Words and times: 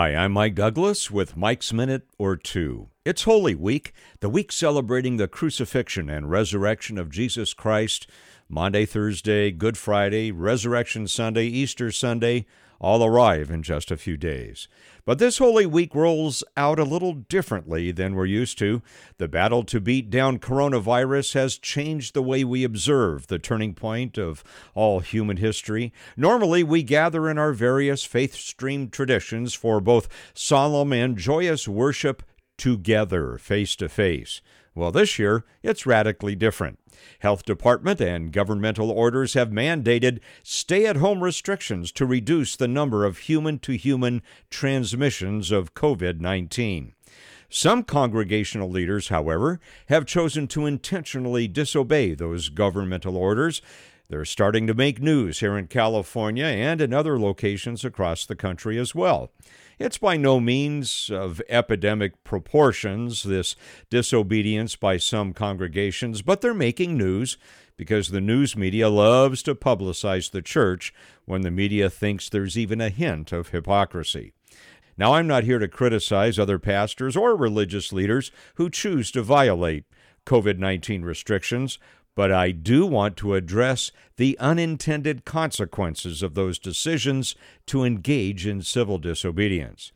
Hi, 0.00 0.16
I'm 0.16 0.32
Mike 0.32 0.54
Douglas 0.54 1.10
with 1.10 1.36
Mike's 1.36 1.74
Minute 1.74 2.08
or 2.16 2.34
Two. 2.34 2.88
It's 3.04 3.24
Holy 3.24 3.54
Week, 3.54 3.92
the 4.20 4.30
week 4.30 4.50
celebrating 4.50 5.18
the 5.18 5.28
crucifixion 5.28 6.08
and 6.08 6.30
resurrection 6.30 6.96
of 6.96 7.10
Jesus 7.10 7.52
Christ. 7.52 8.06
Maundy, 8.48 8.86
Thursday, 8.86 9.50
Good 9.50 9.76
Friday, 9.76 10.32
Resurrection 10.32 11.06
Sunday, 11.06 11.44
Easter 11.48 11.92
Sunday 11.92 12.46
all 12.80 13.04
arrive 13.04 13.50
in 13.50 13.62
just 13.62 13.90
a 13.90 13.96
few 13.96 14.16
days. 14.16 14.66
But 15.04 15.18
this 15.18 15.38
Holy 15.38 15.66
Week 15.66 15.94
rolls 15.94 16.42
out 16.56 16.78
a 16.78 16.84
little 16.84 17.12
differently 17.12 17.92
than 17.92 18.14
we're 18.14 18.26
used 18.26 18.58
to. 18.58 18.80
The 19.18 19.28
battle 19.28 19.64
to 19.64 19.80
beat 19.80 20.08
down 20.08 20.38
coronavirus 20.38 21.34
has 21.34 21.58
changed 21.58 22.14
the 22.14 22.22
way 22.22 22.42
we 22.42 22.64
observe 22.64 23.26
the 23.26 23.38
turning 23.38 23.74
point 23.74 24.16
of 24.18 24.42
all 24.74 25.00
human 25.00 25.36
history. 25.36 25.92
Normally, 26.16 26.62
we 26.62 26.82
gather 26.82 27.28
in 27.28 27.38
our 27.38 27.52
various 27.52 28.04
faith 28.04 28.34
stream 28.34 28.88
traditions 28.88 29.52
for 29.52 29.80
both 29.80 30.08
solemn 30.34 30.92
and 30.92 31.18
joyous 31.18 31.68
worship 31.68 32.22
together, 32.56 33.38
face 33.38 33.76
to 33.76 33.88
face. 33.88 34.40
Well, 34.74 34.92
this 34.92 35.18
year, 35.18 35.44
it's 35.62 35.86
radically 35.86 36.36
different. 36.36 36.78
Health 37.20 37.44
Department 37.44 38.00
and 38.00 38.32
governmental 38.32 38.90
orders 38.90 39.34
have 39.34 39.50
mandated 39.50 40.20
stay 40.42 40.86
at 40.86 40.96
home 40.96 41.24
restrictions 41.24 41.90
to 41.92 42.06
reduce 42.06 42.56
the 42.56 42.68
number 42.68 43.04
of 43.04 43.18
human 43.18 43.58
to 43.60 43.76
human 43.76 44.22
transmissions 44.48 45.50
of 45.50 45.74
COVID 45.74 46.20
19. 46.20 46.94
Some 47.52 47.82
congregational 47.82 48.70
leaders, 48.70 49.08
however, 49.08 49.58
have 49.88 50.06
chosen 50.06 50.46
to 50.48 50.66
intentionally 50.66 51.48
disobey 51.48 52.14
those 52.14 52.48
governmental 52.48 53.16
orders. 53.16 53.60
They're 54.10 54.24
starting 54.24 54.66
to 54.66 54.74
make 54.74 55.00
news 55.00 55.38
here 55.38 55.56
in 55.56 55.68
California 55.68 56.44
and 56.44 56.80
in 56.80 56.92
other 56.92 57.16
locations 57.16 57.84
across 57.84 58.26
the 58.26 58.34
country 58.34 58.76
as 58.76 58.92
well. 58.92 59.30
It's 59.78 59.98
by 59.98 60.16
no 60.16 60.40
means 60.40 61.10
of 61.10 61.40
epidemic 61.48 62.24
proportions, 62.24 63.22
this 63.22 63.54
disobedience 63.88 64.74
by 64.74 64.96
some 64.96 65.32
congregations, 65.32 66.22
but 66.22 66.40
they're 66.40 66.52
making 66.52 66.98
news 66.98 67.38
because 67.76 68.08
the 68.08 68.20
news 68.20 68.56
media 68.56 68.88
loves 68.88 69.44
to 69.44 69.54
publicize 69.54 70.32
the 70.32 70.42
church 70.42 70.92
when 71.24 71.42
the 71.42 71.50
media 71.52 71.88
thinks 71.88 72.28
there's 72.28 72.58
even 72.58 72.80
a 72.80 72.88
hint 72.88 73.30
of 73.30 73.50
hypocrisy. 73.50 74.32
Now, 74.98 75.14
I'm 75.14 75.28
not 75.28 75.44
here 75.44 75.60
to 75.60 75.68
criticize 75.68 76.36
other 76.36 76.58
pastors 76.58 77.16
or 77.16 77.36
religious 77.36 77.92
leaders 77.92 78.32
who 78.56 78.70
choose 78.70 79.12
to 79.12 79.22
violate 79.22 79.84
COVID 80.26 80.58
19 80.58 81.02
restrictions 81.02 81.78
but 82.14 82.32
I 82.32 82.50
do 82.50 82.86
want 82.86 83.16
to 83.18 83.34
address 83.34 83.92
the 84.16 84.38
unintended 84.38 85.24
consequences 85.24 86.22
of 86.22 86.34
those 86.34 86.58
decisions 86.58 87.34
to 87.66 87.84
engage 87.84 88.46
in 88.46 88.62
civil 88.62 88.98
disobedience. 88.98 89.92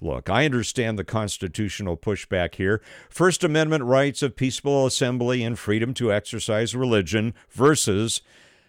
Look, 0.00 0.28
I 0.28 0.44
understand 0.44 0.98
the 0.98 1.04
constitutional 1.04 1.96
pushback 1.96 2.56
here. 2.56 2.82
First 3.08 3.44
Amendment 3.44 3.84
rights 3.84 4.20
of 4.22 4.34
peaceful 4.34 4.84
assembly 4.84 5.44
and 5.44 5.56
freedom 5.56 5.94
to 5.94 6.12
exercise 6.12 6.74
religion 6.74 7.34
versus 7.50 8.20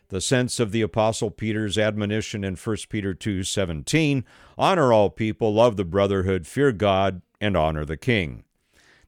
the 0.10 0.22
sense 0.22 0.60
of 0.60 0.72
the 0.72 0.84
apostle 0.84 1.32
Peter's 1.32 1.76
admonition 1.76 2.44
in 2.44 2.56
1 2.56 2.88
Peter 2.90 3.16
2:17, 3.16 4.24
honor 4.60 4.94
all 4.94 5.10
people, 5.10 5.52
love 5.52 5.76
the 5.76 5.84
brotherhood, 5.84 6.46
fear 6.46 6.72
God, 6.72 7.24
and 7.42 7.58
honor 7.58 7.84
the 7.84 7.98
king. 7.98 8.44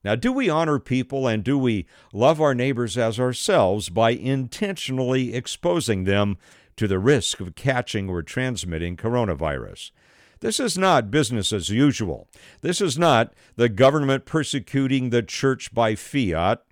Now, 0.05 0.13
do 0.13 0.31
we 0.31 0.51
honor 0.51 0.77
people 0.77 1.27
and 1.27 1.43
do 1.43 1.57
we 1.57 1.87
love 2.13 2.39
our 2.39 2.53
neighbors 2.53 2.95
as 2.95 3.19
ourselves 3.19 3.89
by 3.89 4.11
intentionally 4.11 5.33
exposing 5.33 6.03
them 6.03 6.37
to 6.77 6.87
the 6.87 6.99
risk 6.99 7.39
of 7.39 7.55
catching 7.55 8.07
or 8.07 8.21
transmitting 8.21 8.97
coronavirus? 8.97 9.89
This 10.41 10.59
is 10.59 10.77
not 10.77 11.09
business 11.09 11.51
as 11.51 11.69
usual. 11.69 12.27
This 12.61 12.81
is 12.81 12.99
not 12.99 13.33
the 13.55 13.67
government 13.67 14.25
persecuting 14.25 15.09
the 15.09 15.23
church 15.23 15.73
by 15.73 15.95
fiat. 15.95 16.63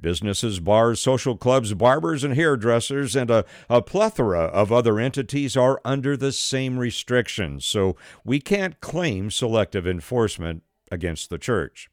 Businesses, 0.00 0.60
bars, 0.60 1.00
social 1.00 1.36
clubs, 1.36 1.74
barbers, 1.74 2.22
and 2.22 2.34
hairdressers, 2.34 3.16
and 3.16 3.32
a, 3.32 3.44
a, 3.68 3.82
plethora 3.82 4.42
of 4.42 4.70
other 4.70 5.00
entities 5.00 5.56
are 5.56 5.80
under 5.84 6.16
the 6.16 6.30
same 6.30 6.78
restrictions, 6.78 7.64
so 7.64 7.96
we 8.24 8.38
can't 8.38 8.80
claim 8.80 9.28
selective 9.30 9.88
enforcement 9.88 10.62
against 10.92 11.30
the 11.30 11.38
church. 11.38 11.90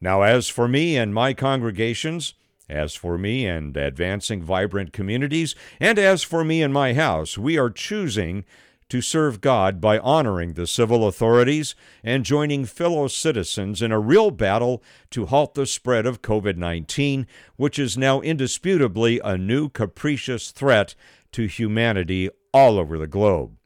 Now, 0.00 0.22
as 0.22 0.48
for 0.48 0.68
me 0.68 0.96
and 0.96 1.14
my 1.14 1.34
congregations, 1.34 2.34
as 2.68 2.94
for 2.94 3.18
me 3.18 3.46
and 3.46 3.76
advancing 3.76 4.42
vibrant 4.42 4.92
communities, 4.92 5.54
and 5.80 5.98
as 5.98 6.22
for 6.22 6.44
me 6.44 6.62
and 6.62 6.72
my 6.72 6.94
house, 6.94 7.36
we 7.36 7.58
are 7.58 7.70
choosing 7.70 8.44
to 8.88 9.00
serve 9.00 9.40
God 9.40 9.80
by 9.80 9.98
honoring 9.98 10.54
the 10.54 10.66
civil 10.66 11.08
authorities 11.08 11.74
and 12.02 12.24
joining 12.24 12.64
fellow 12.64 13.08
citizens 13.08 13.82
in 13.82 13.92
a 13.92 13.98
real 13.98 14.30
battle 14.30 14.82
to 15.10 15.26
halt 15.26 15.54
the 15.54 15.66
spread 15.66 16.06
of 16.06 16.22
COVID 16.22 16.56
19, 16.56 17.26
which 17.56 17.78
is 17.78 17.98
now 17.98 18.20
indisputably 18.20 19.20
a 19.24 19.38
new 19.38 19.68
capricious 19.68 20.50
threat 20.50 20.94
to 21.32 21.46
humanity 21.46 22.30
all 22.52 22.78
over 22.78 22.98
the 22.98 23.06
globe. 23.06 23.56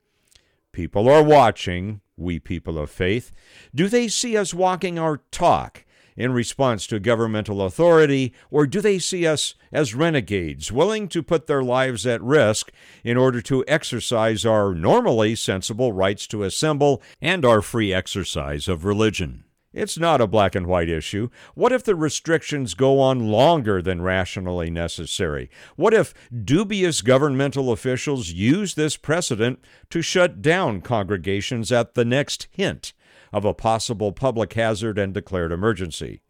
People 0.72 1.09
are 1.09 1.22
watching, 1.22 2.00
we 2.16 2.39
people 2.39 2.78
of 2.78 2.91
faith. 2.91 3.33
Do 3.75 3.89
they 3.89 4.09
see 4.09 4.37
us 4.37 4.55
walking 4.55 4.99
our 4.99 5.19
talk? 5.31 5.84
In 6.19 6.33
response 6.33 6.87
to 6.89 6.99
governmental 6.99 7.62
authority, 7.62 8.34
or 8.51 8.67
do 8.67 8.81
they 8.81 8.99
see 8.99 9.27
us 9.27 9.55
as 9.71 9.95
renegades, 9.95 10.73
willing 10.73 11.09
to 11.09 11.23
put 11.23 11.47
their 11.47 11.62
lives 11.62 12.05
at 12.06 12.21
risk 12.21 12.73
in 13.05 13.17
order 13.17 13.41
to 13.41 13.65
exercise 13.69 14.45
our 14.45 14.75
normally 14.75 15.37
sensible 15.37 15.93
rights 15.93 16.27
to 16.27 16.43
assemble 16.43 17.01
and 17.23 17.45
our 17.45 17.62
free 17.62 17.95
exercise 17.95 18.67
of 18.67 18.84
religion? 18.84 19.45
It's 19.73 19.99
not 19.99 20.21
a 20.21 20.27
black 20.27 20.57
and 20.57 20.67
white 20.67 20.89
issue. 20.89 21.28
What 21.55 21.73
if 21.73 21.84
the 21.84 21.95
restrictions 21.95 22.75
go 22.75 22.99
on 22.99 23.28
longer 23.28 23.81
than 23.81 24.03
rationally 24.03 24.71
necessary? 24.71 25.51
What 25.77 25.95
if 25.95 26.15
dubious 26.45 27.01
governmental 27.01 27.71
officials 27.71 28.31
use 28.31 28.75
this 28.75 28.97
precedent 28.97 29.61
to 29.91 30.03
shut 30.03 30.43
down 30.43 30.81
congregations 30.81 31.71
at 31.71 31.95
the 31.95 32.05
next 32.05 32.49
hint? 32.51 32.93
Of 33.33 33.44
a 33.44 33.55
possible 33.55 34.12
public 34.12 34.53
hazard 34.55 34.99
and 34.99 35.15
declared 35.15 35.53
emergency. 35.53 36.22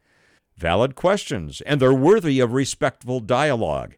Valid 0.56 0.94
questions, 0.94 1.60
and 1.62 1.81
they're 1.81 1.94
worthy 1.94 2.41
of 2.41 2.53
respectful 2.53 3.20
dialogue. 3.20 3.94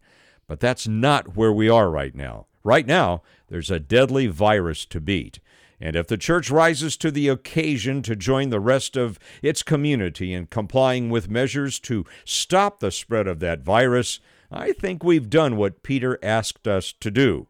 But 0.46 0.60
that's 0.60 0.86
not 0.86 1.36
where 1.36 1.52
we 1.52 1.68
are 1.68 1.90
right 1.90 2.14
now. 2.14 2.46
Right 2.62 2.86
now, 2.86 3.22
there's 3.48 3.70
a 3.70 3.80
deadly 3.80 4.26
virus 4.26 4.84
to 4.86 5.00
beat. 5.00 5.40
And 5.80 5.96
if 5.96 6.06
the 6.06 6.18
church 6.18 6.50
rises 6.50 6.96
to 6.98 7.10
the 7.10 7.28
occasion 7.28 8.02
to 8.02 8.14
join 8.14 8.50
the 8.50 8.60
rest 8.60 8.96
of 8.96 9.18
its 9.42 9.62
community 9.62 10.34
in 10.34 10.46
complying 10.46 11.08
with 11.08 11.30
measures 11.30 11.78
to 11.80 12.04
stop 12.24 12.80
the 12.80 12.90
spread 12.90 13.26
of 13.26 13.40
that 13.40 13.60
virus, 13.60 14.20
I 14.50 14.72
think 14.72 15.02
we've 15.02 15.30
done 15.30 15.56
what 15.56 15.82
Peter 15.82 16.18
asked 16.22 16.68
us 16.68 16.92
to 16.92 17.10
do. 17.10 17.46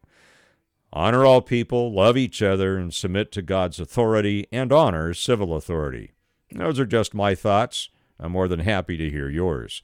Honor 0.93 1.25
all 1.25 1.41
people, 1.41 1.93
love 1.93 2.17
each 2.17 2.41
other, 2.41 2.77
and 2.77 2.93
submit 2.93 3.31
to 3.31 3.41
God's 3.41 3.79
authority 3.79 4.47
and 4.51 4.73
honor 4.73 5.13
civil 5.13 5.55
authority. 5.55 6.11
Those 6.51 6.79
are 6.79 6.85
just 6.85 7.13
my 7.13 7.33
thoughts. 7.33 7.89
I'm 8.19 8.33
more 8.33 8.47
than 8.47 8.59
happy 8.59 8.97
to 8.97 9.09
hear 9.09 9.29
yours. 9.29 9.81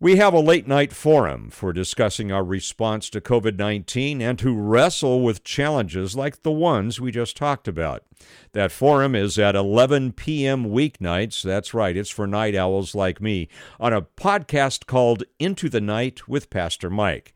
We 0.00 0.16
have 0.16 0.34
a 0.34 0.40
late 0.40 0.66
night 0.66 0.92
forum 0.92 1.50
for 1.50 1.72
discussing 1.72 2.32
our 2.32 2.42
response 2.42 3.08
to 3.10 3.20
COVID 3.20 3.56
19 3.56 4.20
and 4.20 4.38
to 4.40 4.54
wrestle 4.54 5.22
with 5.22 5.44
challenges 5.44 6.16
like 6.16 6.42
the 6.42 6.50
ones 6.50 7.00
we 7.00 7.12
just 7.12 7.36
talked 7.36 7.68
about. 7.68 8.02
That 8.52 8.72
forum 8.72 9.14
is 9.14 9.38
at 9.38 9.54
11 9.54 10.12
p.m. 10.12 10.66
weeknights. 10.66 11.42
That's 11.42 11.72
right, 11.72 11.96
it's 11.96 12.10
for 12.10 12.26
night 12.26 12.56
owls 12.56 12.94
like 12.96 13.20
me, 13.20 13.48
on 13.78 13.92
a 13.92 14.02
podcast 14.02 14.86
called 14.86 15.22
Into 15.38 15.68
the 15.68 15.80
Night 15.80 16.28
with 16.28 16.50
Pastor 16.50 16.90
Mike. 16.90 17.32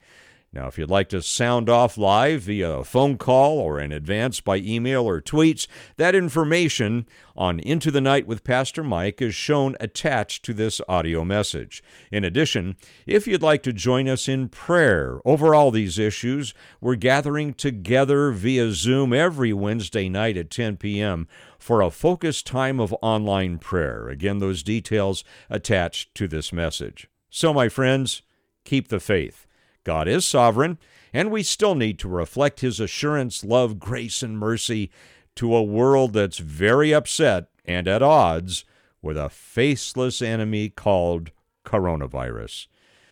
Now, 0.51 0.67
if 0.67 0.79
you'd 0.79 0.89
like 0.89 1.11
to 1.11 1.21
sound 1.21 1.69
off 1.69 1.99
live 1.99 2.43
via 2.43 2.79
a 2.79 2.85
phone 2.85 3.19
call 3.19 3.59
or 3.59 3.79
in 3.79 3.93
advance 3.93 4.41
by 4.41 4.57
email 4.57 5.05
or 5.05 5.21
tweets, 5.21 5.67
that 5.99 6.15
information 6.15 7.07
on 7.37 7.61
Into 7.61 7.91
the 7.91 8.01
Night 8.01 8.27
with 8.27 8.45
Pastor 8.45 8.83
Mike 8.83 9.21
is 9.21 9.35
shown 9.35 9.77
attached 9.79 10.47
to 10.47 10.55
this 10.55 10.81
audio 10.89 11.23
message. 11.23 11.83
In 12.11 12.25
addition, 12.25 12.77
if 13.07 13.27
you'd 13.27 13.43
like 13.43 13.63
to 13.65 13.75
join 13.75 14.09
us 14.09 14.27
in 14.27 14.49
prayer 14.49 15.21
over 15.27 15.55
all 15.55 15.71
these 15.71 15.99
issues, 15.99 16.55
we're 16.81 16.95
gathering 16.95 17.53
together 17.53 18.31
via 18.31 18.73
Zoom 18.73 19.13
every 19.13 19.53
Wednesday 19.53 20.09
night 20.09 20.39
at 20.39 20.51
10 20.51 20.79
p.m. 20.79 21.29
for 21.59 21.83
a 21.83 21.91
focused 21.91 22.47
time 22.47 22.81
of 22.81 22.97
online 23.03 23.59
prayer. 23.59 24.09
Again, 24.09 24.39
those 24.39 24.63
details 24.63 25.25
attached 25.51 26.15
to 26.15 26.27
this 26.27 26.55
message. 26.55 27.07
So, 27.29 27.53
my 27.53 27.69
friends, 27.69 28.23
keep 28.65 28.89
the 28.89 28.99
faith. 28.99 29.45
God 29.85 30.09
is 30.09 30.27
sovereign, 30.27 30.79
and 31.13 31.31
we 31.31 31.43
still 31.43 31.75
need 31.75 31.99
to 32.01 32.09
reflect 32.09 32.61
His 32.61 32.81
assurance, 32.81 33.45
love, 33.45 33.79
grace, 33.79 34.23
and 34.23 34.39
mercy 34.39 34.91
to 35.37 35.55
a 35.55 35.63
world 35.63 36.13
that's 36.13 36.39
very 36.39 36.93
upset 36.93 37.49
and 37.65 37.87
at 37.87 38.03
odds 38.03 38.65
with 39.01 39.17
a 39.17 39.29
faceless 39.29 40.21
enemy 40.21 40.69
called 40.69 41.31
coronavirus. 41.65 42.67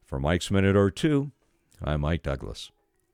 For 0.04 0.18
Mike's 0.18 0.50
Minute 0.50 0.76
or 0.76 0.90
Two, 0.90 1.30
I'm 1.82 2.00
Mike 2.00 2.22
Douglas. 2.22 2.70